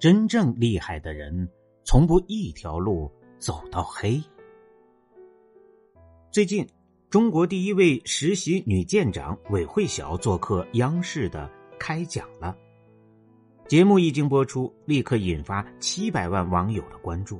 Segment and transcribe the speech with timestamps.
[0.00, 1.46] 真正厉害的人，
[1.84, 4.18] 从不一条路走到黑。
[6.30, 6.66] 最近，
[7.10, 12.56] 中国第一位实习女舰长韦慧晓做客央视的开讲了。
[13.68, 17.38] 节目一经播出，立刻引发七百万网友的关注。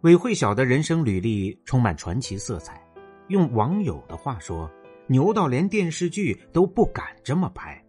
[0.00, 2.82] 韦慧晓的人生履历充满传奇色彩，
[3.28, 4.70] 用网友的话说，
[5.08, 7.84] 牛到连电视剧都不敢这么拍。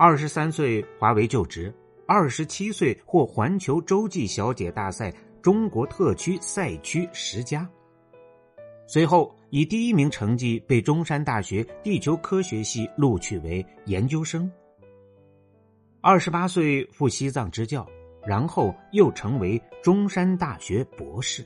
[0.00, 1.74] 二十三岁华为就职，
[2.06, 7.68] 二十七岁获环球洲际小姐大赛中国特区赛区十佳，
[8.86, 14.48] 随后以第一名成绩被中山大学地球科学系录取为研究生。
[16.00, 17.84] 二十八岁赴西藏支教，
[18.24, 21.44] 然后又成为中山大学博士。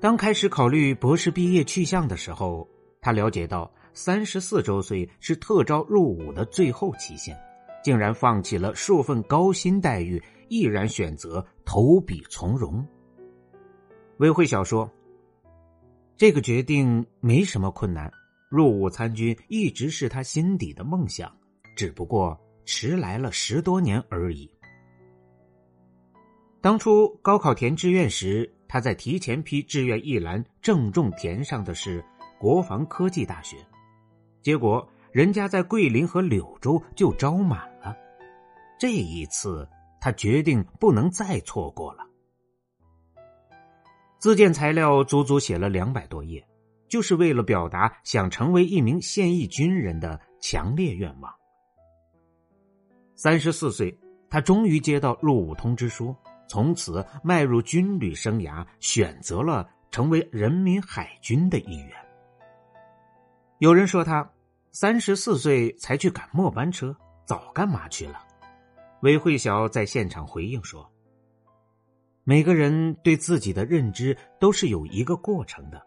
[0.00, 2.68] 当开始考虑博士毕业去向的时候，
[3.00, 3.72] 他了解到。
[3.96, 7.34] 三十四周岁是特招入伍的最后期限，
[7.82, 12.86] 竟然放弃了数份高薪待遇，毅然选择投笔从戎。
[14.18, 14.88] 魏慧晓说
[16.14, 18.12] ：“这个决定没什么困难，
[18.50, 21.34] 入伍参军一直是他心底的梦想，
[21.74, 24.50] 只不过迟来了十多年而已。”
[26.60, 32.04] 当初高考填志愿时，他在提前批志愿一栏郑重填上的是
[32.38, 33.56] 国防科技大学。
[34.46, 37.96] 结果，人家在桂林和柳州就招满了。
[38.78, 39.68] 这一次，
[40.00, 42.06] 他决定不能再错过了。
[44.20, 46.46] 自荐材料足足写了两百多页，
[46.88, 51.34] 就是为了表达想成为一名现役军人的强烈愿望。
[53.16, 53.98] 三十四岁，
[54.30, 56.14] 他终于接到入伍通知书，
[56.48, 61.90] 从此迈入军旅生涯，选择了成为人民海军的一员。
[63.58, 64.24] 有人说他。
[64.78, 66.94] 三十四岁才去赶末班车，
[67.24, 68.20] 早干嘛去了？
[69.00, 70.86] 韦慧晓在现场回应说
[72.24, 75.82] ：“每个人对自己的认知都是有一个过程的，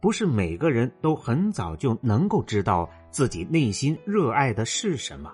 [0.00, 5.32] 不是每个人都很早就能够知道自己内心热爱的是什么，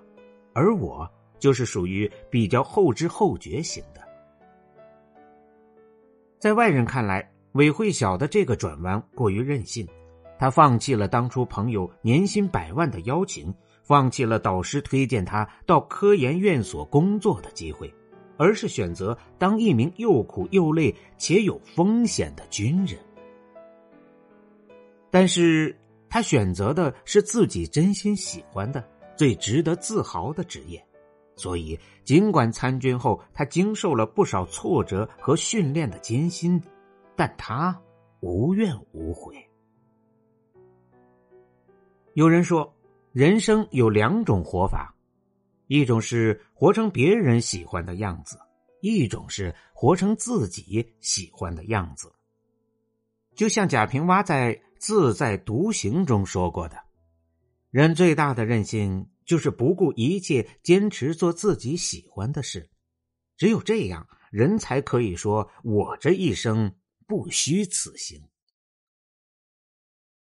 [0.53, 4.03] 而我就是属于比较后知后觉型的。
[6.39, 9.89] 在外人看来，韦慧晓的这个转弯过于任性。”
[10.39, 17.93] 他放弃了当初朋友年薪百万的邀请，放弃了导师推荐他到科研院所工作的机会，
[18.37, 22.99] 而是选择当一名又苦又累且有风险的军人。
[25.11, 25.77] 但是
[26.09, 30.87] 他选择的是自己真心喜欢的、最值得自豪的职业，
[31.35, 36.63] 所以尽管参军后他经受了不少挫折和训练的艰辛，
[37.17, 37.81] 但他
[38.21, 39.48] 无怨无悔。
[42.15, 42.75] 有人说，
[43.13, 44.95] 人生有两种活法，
[45.67, 48.39] 一种是活成别人喜欢的样子，
[48.81, 52.13] 一种是活成自己喜欢的样子。
[53.37, 56.77] 就像贾平凹在《自在独行》中说过的
[57.71, 62.69] ：“人最大的任性，就是不顾一切坚持做自己喜欢的事。
[63.37, 66.75] 只有这样，人才可以说我这一生
[67.07, 68.21] 不虚此行。”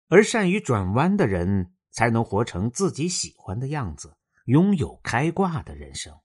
[0.08, 1.72] 而善于转弯的人。
[1.96, 6.20] 才能活成自己喜欢的样子，拥有开挂的人生。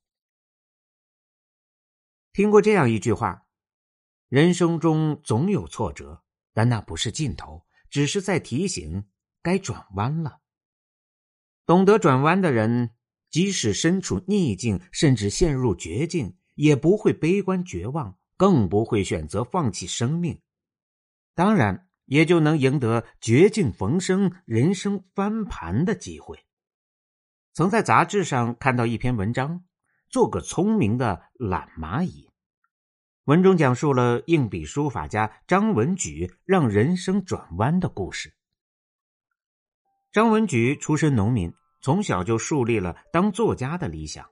[2.34, 3.48] 听过这样一句话：
[4.28, 9.07] 人生中总有挫折，但那不是尽头，只是在提醒
[9.42, 10.42] 该转弯了。
[11.66, 12.94] 懂得转弯的人，
[13.30, 20.42] 即使身处逆境，甚至陷入绝境，也不会悲观绝望，更不会选择放弃生命。
[21.34, 21.88] 当然。
[22.12, 26.38] 也就能赢得绝境逢生、人生翻盘的机会。
[27.54, 29.63] 曾在杂志上看到一篇文章，
[30.10, 32.30] 做个聪明的懒蚂蚁。
[33.24, 38.34] 文中讲述了硬笔书法家张文举让人生转弯的故事。
[40.12, 44.28] 张文举出身农民，从小就树立了当作家的理想，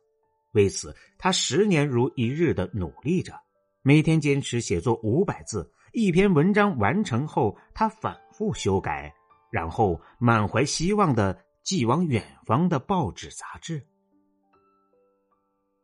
[0.51, 3.39] 为此他十年如一日的努力着，
[3.83, 5.71] 每天坚持写作五百字。
[5.93, 9.13] 一篇文章完成后，他反复修改，
[9.51, 13.81] 然后满怀希望的寄往远方的报纸杂志。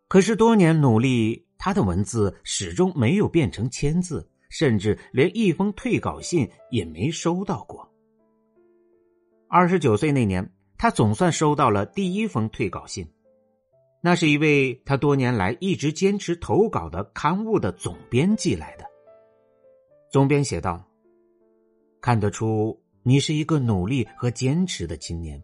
[0.07, 7.91] 可是多年努力，他的文字始终没有变成签字，甚至连一封退稿信也没收到过。
[9.49, 13.07] 二十九岁那年，他总算收到了第一封退稿信，
[14.01, 18.85] 那是一位他多年来一直坚持投稿的刊物的总编寄来的。
[20.15, 20.81] 总编写道
[21.99, 25.43] ：“看得出你是一个努力和坚持的青年，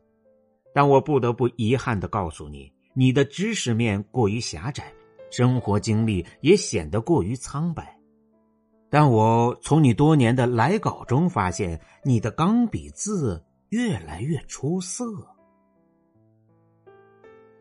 [0.74, 4.94] 但我不得不遗憾的告诉你。”你的知识面过于狭窄，
[5.30, 8.00] 生活经历也显得过于苍白，
[8.90, 15.04] 但我从你多年的来稿中发现，你的钢笔字越来越出色。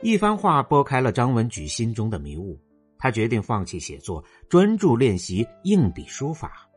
[0.00, 2.56] 一番话拨开了张文举心中的迷雾，
[2.98, 6.69] 他决定放弃写作，专注练习硬笔书法。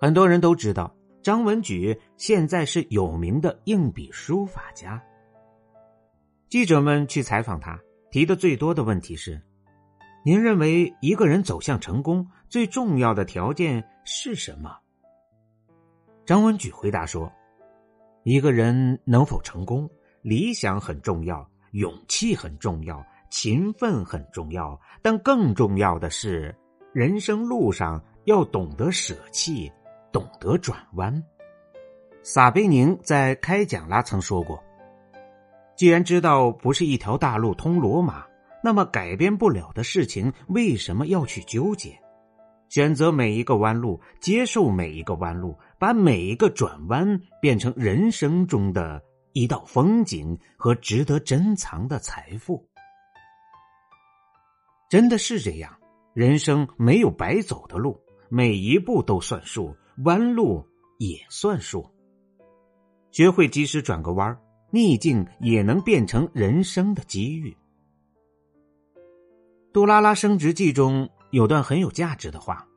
[0.00, 5.02] 很多人都知道，张文举现在是有名的硬笔书法家。
[6.48, 7.78] 记者们去采访他，
[8.10, 9.42] 提的最多的问题是
[10.24, 14.78] ：“您认为一个人走向成功最重要的条件是什么？”
[16.24, 17.30] 张文举回答说
[18.22, 19.90] ：“一个人能否成功，
[20.22, 26.54] 理想很重要，勇气很重要，勤奋很重要，但更重要的是，
[26.92, 29.70] 人生路上要懂得舍弃，
[30.12, 31.22] 懂得转弯。”
[32.22, 34.62] 撒贝宁在开讲啦曾说过。
[35.76, 38.26] 既然知道不是一条大路通罗马，
[38.62, 41.98] 那么改变不了的事情为什么要去纠结？
[42.68, 49.02] 选择每一个弯路，接受每一个弯路，把每一个转弯变成人生中的
[49.32, 52.68] 一道风景和值得珍藏的财富。
[54.90, 55.78] 真的是这样，
[56.12, 60.64] 人生没有白走的路，每一步都算数，弯路
[60.98, 61.88] 也算数。
[63.10, 64.38] 学会及时转个弯。
[64.70, 67.50] 逆境也能变成人生的机遇。
[69.72, 72.68] 《杜拉拉升职记》中有段很有价值的话：“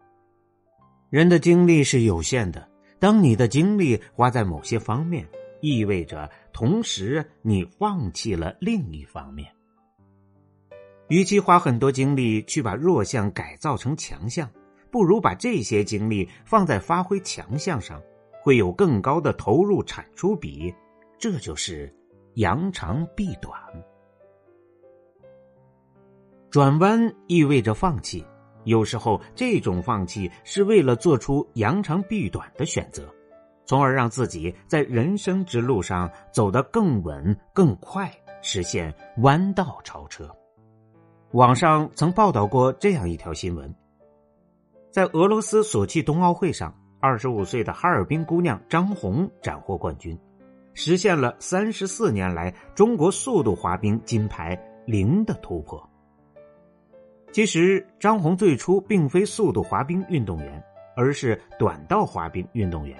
[1.11, 2.65] 人的精力是有限的，
[2.97, 5.27] 当你的精力花在某些方面，
[5.59, 9.53] 意味着同时你放弃了另一方面。
[11.09, 14.49] 与其花很多精力去把弱项改造成强项，
[14.91, 18.01] 不如把这些精力放在发挥强项上，
[18.43, 20.73] 会有更高的投入产出比。”
[21.17, 21.93] 这就是
[22.33, 23.53] 扬长避短。
[26.49, 28.25] 转弯意味着放弃，
[28.63, 33.07] 有时候这种放弃是为了做出扬长避短的选择，
[33.65, 38.11] 从而让自己在人生之路上走得更稳、更快，
[38.41, 40.27] 实现弯道超车。
[41.33, 43.73] 网上曾报道过这样一条新闻：
[44.91, 50.19] 在俄罗斯索契冬奥会上，二十五岁的哈尔滨姑娘张红斩获冠军。
[50.73, 55.81] 实现了三十四年来中国速度滑冰金牌零的突破。
[57.31, 60.61] 其实，张红最初并非速度滑冰运动员，
[60.97, 62.97] 而是短道滑冰运动员。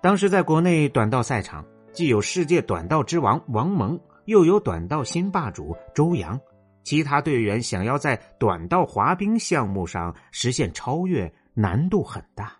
[0.00, 1.62] 当时在国内短道赛场，
[1.92, 6.40] 既有世界短道之王王蒙，又有短道新霸主周洋，
[6.86, 12.56] 其他队员想要在短道滑冰项目上实现超越，难度很大。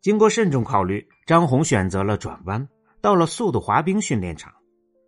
[0.00, 2.66] 经过慎重考虑，张红选择了转弯。
[3.02, 4.54] 到了速度滑冰训练场，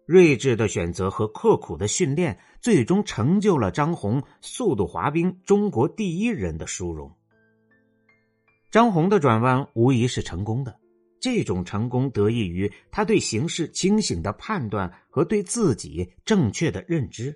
[0.05, 7.11] 睿智的选择和刻苦的训练，最终成就了张红速度滑冰中国第一人的殊荣。
[8.71, 10.79] 张红的转弯无疑是成功的，
[11.19, 17.35] 这种成功得益于他对形势清醒的判断和对自己正确的认知。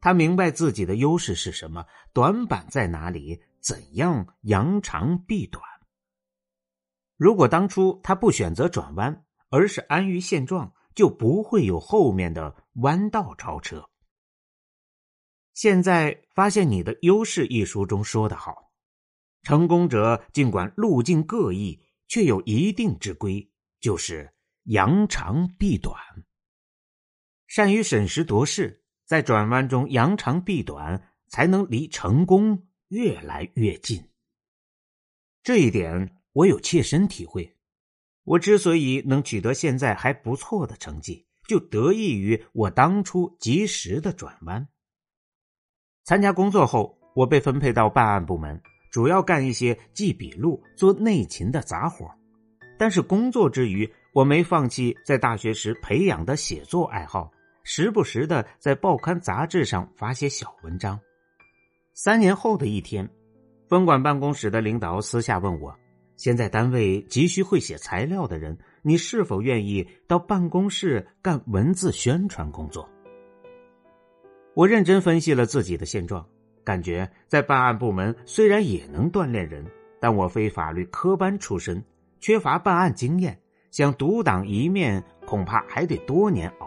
[0.00, 5.62] 他明白自己的优势是什么，短板在哪里，怎样扬长避短。
[7.16, 13.88] 如果当初他不选择转弯，而是安于现状，就不会有后面的弯道超车。
[15.54, 18.70] 现在发现你的优势一书中说的好，
[19.42, 23.50] 成功者尽管路径各异，却有一定之规，
[23.80, 24.34] 就是
[24.64, 25.96] 扬长避短。
[27.46, 34.04] 善于审时度势，在转弯中扬长避短，才能离成功越来越近。
[35.42, 37.56] 这一点我有切身体会。
[38.24, 44.66] 我之所以能取得现在还不错的成绩，就得益于我当初及时的转弯。
[46.02, 48.60] 参加工作后，我被分配到办案部门，
[48.90, 52.12] 主要干一些记笔录、做内勤的杂活。
[52.76, 57.30] 但是工作之余，我没放弃在大学时培养的写作爱好，
[57.68, 61.00] 时不时的在报刊杂志上发些小文章。
[61.94, 63.10] 三年后的一天，
[63.68, 65.76] 分管办公室的领导私下问我。
[66.16, 72.88] 现在单位急需会写材料的人，你是否愿意到办公室干文字宣传工作？
[74.54, 76.24] 我认真分析了自己的现状，
[76.62, 79.66] 感觉在办案部门虽然也能锻炼人，
[80.00, 81.84] 但我非法律科班出身，
[82.20, 83.36] 缺乏办案经验，
[83.72, 86.65] 想独当一面，恐怕还得多年熬。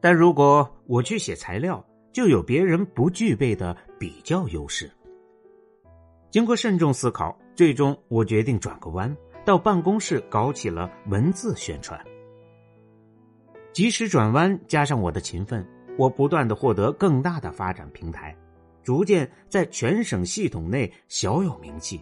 [0.00, 4.90] 但如果我去写材料，就有别人不具备的比较优势。
[6.30, 11.98] 经过慎重思考，最终我决定转个弯，到办公室搞起了文字宣传。
[13.72, 18.36] 及时转弯，加上我的勤奋，我不断的获得更大的发展平台，
[18.82, 22.00] 逐渐在全省系统内小有名气，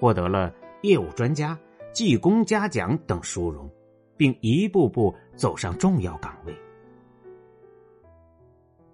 [0.00, 1.58] 获得了业务专家、
[1.92, 3.70] 技工嘉奖等殊荣，
[4.16, 6.54] 并一步步走上重要岗位。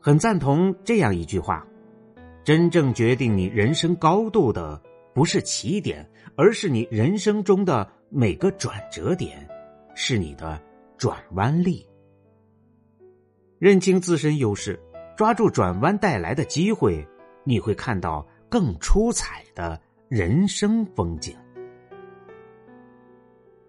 [0.01, 1.67] 很赞同这样一句话：
[2.45, 4.81] 真正决定你人生高度的，
[5.13, 9.47] 不是起点，而是你人生中的每个转折点，
[9.95, 10.61] 是你的
[10.97, 11.85] 转弯力。
[13.59, 14.81] 认清自身优势，
[15.17, 17.05] 抓住转弯带来的机会，
[17.43, 19.79] 你会看到更出彩的
[20.09, 21.37] 人生风景。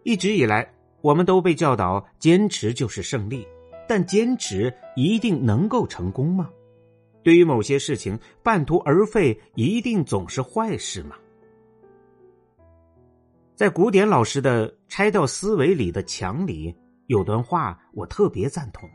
[0.04, 0.72] 一直以来，
[1.02, 3.48] 我们都被教导坚持就是胜利。
[3.90, 6.48] 但坚持一定能够成功吗？
[7.24, 11.16] 对于某些事情，半途而废一定总是坏事吗？
[13.56, 16.72] 在古典老师的《拆掉思维》里的墙里
[17.08, 18.88] 有段话，我特别赞同：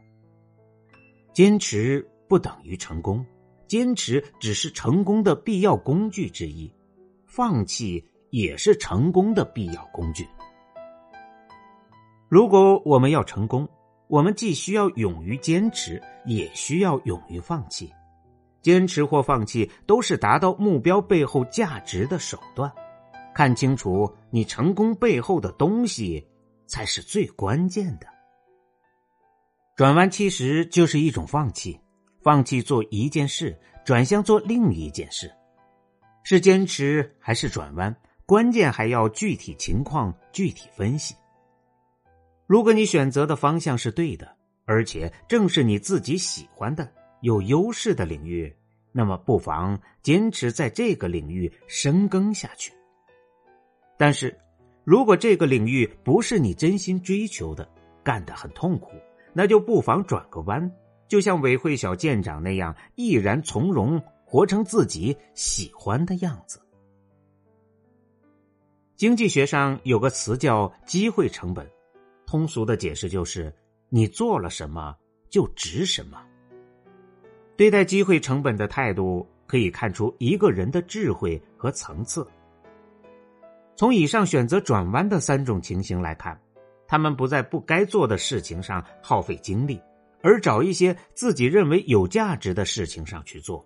[1.33, 3.27] 坚持不等于成功，
[3.67, 6.73] 坚持只是成功的必要工具之一，
[7.27, 10.25] 放弃也是成功的必要工具。
[12.29, 13.69] 如果我们要成功，
[14.07, 17.93] 我们既需要勇于坚持，也需要勇于放弃。
[18.63, 22.73] 坚持或放弃都是达到目标背后价值的手段。
[23.35, 26.27] 看清楚你成功背后的东西，
[26.67, 28.07] 才是最关键的。
[29.77, 31.79] 转弯其实就是一种放弃，
[32.23, 35.31] 放弃做一件事，转向做另一件事。
[36.23, 37.95] 是坚持还是转弯？
[38.25, 41.15] 关键还要具体情况具体分析。
[42.55, 44.33] 如果你选择的方向是对的，
[44.65, 46.89] 而且正是你自己喜欢的、
[47.21, 48.55] 有优势的领域，
[48.93, 52.73] 那么不妨坚持在这个领域深耕下去。
[53.99, 54.39] 但是，
[54.85, 57.69] 如果这个领域不是你真心追求的，
[58.05, 58.93] 干得很痛苦，
[59.33, 60.71] 那就不妨转个弯，
[61.09, 66.61] 就像韦慧小舰长那样，毅然从容，活成自己喜欢的样子。
[68.95, 71.69] 经济学上有个词叫机会成本。
[72.27, 73.53] 通俗的解释就是，
[73.89, 74.95] 你做了什么
[75.29, 76.21] 就值什么。
[77.57, 82.27] 对待机会成本的态度，可以看出一个人的智慧和层次。
[83.77, 86.41] 从以上选择转弯的三种情形来看，
[86.87, 89.81] 他们不在不该做的事情上耗费精力，
[90.23, 93.65] 而找一些自己认为有价值的事情上去做，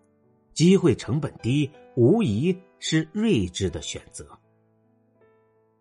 [0.53, 4.27] 机会成本低，无疑是睿智的选择。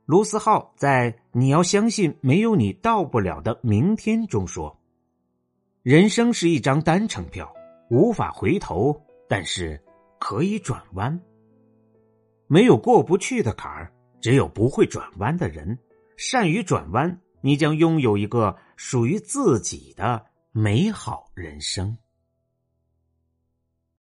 [0.07, 4.79] 卢思浩在《你要相信没有你到不了的明天》中说
[5.83, 7.53] ：“人生是一张单程票，
[7.89, 9.83] 无法回头，但是
[10.17, 11.19] 可以转弯。
[12.47, 15.77] 没有过不去的坎儿，只有不会转弯的人。
[16.15, 21.97] 善于转弯，你将拥有一个属于自己的美好人生。”